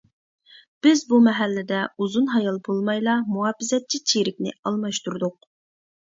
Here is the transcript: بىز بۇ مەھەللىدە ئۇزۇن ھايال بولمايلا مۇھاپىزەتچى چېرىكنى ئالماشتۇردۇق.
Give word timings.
بىز 0.85 1.03
بۇ 1.11 1.19
مەھەللىدە 1.27 1.81
ئۇزۇن 2.05 2.31
ھايال 2.37 2.57
بولمايلا 2.69 3.15
مۇھاپىزەتچى 3.35 4.01
چېرىكنى 4.15 4.57
ئالماشتۇردۇق. 4.65 5.39